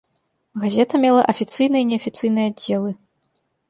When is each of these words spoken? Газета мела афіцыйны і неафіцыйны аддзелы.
Газета 0.63 1.01
мела 1.03 1.21
афіцыйны 1.35 1.77
і 1.85 1.89
неафіцыйны 1.93 2.41
аддзелы. 2.53 2.91